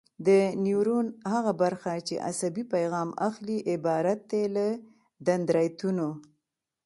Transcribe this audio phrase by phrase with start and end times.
[0.27, 0.29] د
[0.65, 4.67] نیورون هغه برخه چې عصبي پیغام اخلي عبارت دی له
[5.27, 6.09] دندرایتونو.